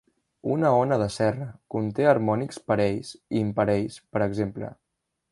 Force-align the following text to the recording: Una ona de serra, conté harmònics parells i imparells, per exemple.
Una 0.53 0.69
ona 0.75 0.95
de 1.01 1.07
serra, 1.15 1.49
conté 1.75 2.07
harmònics 2.13 2.59
parells 2.71 3.11
i 3.19 3.41
imparells, 3.41 3.99
per 4.17 4.23
exemple. 4.27 4.71